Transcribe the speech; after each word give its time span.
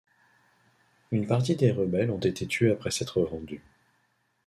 Une 1.11 1.27
partie 1.27 1.55
des 1.55 1.69
rebelles 1.69 2.09
ont 2.09 2.17
été 2.17 2.47
tués 2.47 2.71
après 2.71 2.89
s'être 2.89 3.21
rendu. 3.21 3.61